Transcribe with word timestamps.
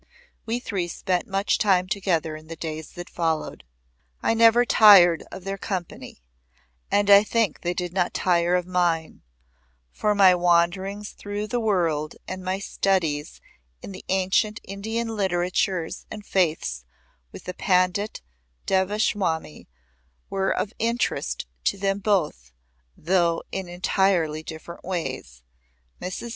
We 0.47 0.59
three 0.59 0.87
spent 0.87 1.27
much 1.27 1.59
time 1.59 1.87
together 1.87 2.35
in 2.35 2.47
the 2.47 2.55
days 2.55 2.89
that 2.93 3.07
followed. 3.07 3.63
I 4.23 4.33
never 4.33 4.65
tired 4.65 5.23
of 5.31 5.43
their 5.43 5.59
company 5.59 6.23
and 6.89 7.07
I 7.11 7.21
think 7.23 7.61
they 7.61 7.75
did 7.75 7.93
not 7.93 8.11
tire 8.15 8.55
of 8.55 8.65
mine, 8.65 9.21
for 9.91 10.15
my 10.15 10.33
wanderings 10.33 11.11
through 11.11 11.45
the 11.45 11.59
world 11.59 12.15
and 12.27 12.43
my 12.43 12.57
studies 12.57 13.41
in 13.83 13.91
the 13.91 14.03
ancient 14.09 14.59
Indian 14.63 15.07
literatures 15.09 16.07
and 16.09 16.25
faiths 16.25 16.83
with 17.31 17.43
the 17.43 17.53
Pandit 17.53 18.23
Devaswami 18.65 19.67
were 20.31 20.49
of 20.49 20.73
interest 20.79 21.45
to 21.65 21.77
them 21.77 21.99
both 21.99 22.51
though 22.97 23.43
in 23.51 23.69
entirely 23.69 24.41
different 24.41 24.83
ways. 24.83 25.43
Mrs. 26.01 26.29